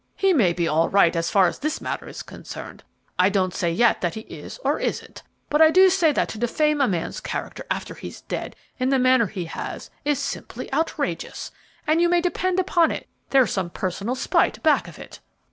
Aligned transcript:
"He 0.15 0.33
may 0.33 0.51
be 0.51 0.67
all 0.67 0.89
right 0.89 1.13
so 1.13 1.21
far 1.21 1.45
as 1.45 1.59
this 1.59 1.79
matter 1.79 2.07
is 2.07 2.23
concerned; 2.23 2.83
I 3.19 3.29
don't 3.29 3.53
say 3.53 3.71
yet 3.71 4.01
that 4.01 4.15
he 4.15 4.21
is 4.21 4.57
or 4.65 4.79
isn't; 4.79 5.21
but 5.47 5.61
I 5.61 5.69
do 5.69 5.91
say 5.91 6.11
that 6.11 6.27
to 6.29 6.39
defame 6.39 6.81
a 6.81 6.87
man's 6.87 7.19
character 7.19 7.63
after 7.69 7.93
he's 7.93 8.21
dead, 8.21 8.55
in 8.79 8.89
the 8.89 8.97
manner 8.97 9.27
he 9.27 9.45
has, 9.45 9.91
is 10.03 10.17
simply 10.17 10.73
outrageous, 10.73 11.51
and, 11.85 12.01
you 12.01 12.09
may 12.09 12.19
depend 12.19 12.59
upon 12.59 12.89
it, 12.89 13.07
there's 13.29 13.51
some 13.51 13.69
personal 13.69 14.15
spite 14.15 14.63
back 14.63 14.87
of 14.87 14.97
it." 14.97 15.19